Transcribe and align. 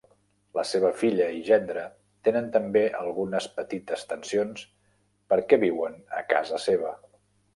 La 0.57 0.61
seva 0.67 0.89
filla 1.01 1.27
i 1.39 1.41
gendre 1.49 1.81
tenen 2.27 2.47
també 2.55 2.83
algunes 3.01 3.47
petites 3.59 4.07
tensions 4.13 4.63
perquè 5.35 5.63
viuen 5.65 6.01
a 6.21 6.25
casa 6.35 6.61
seva. 6.65 6.95